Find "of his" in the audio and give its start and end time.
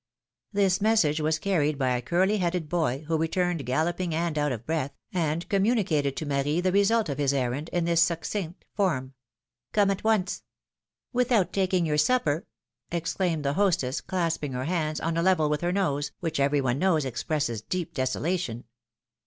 7.07-7.33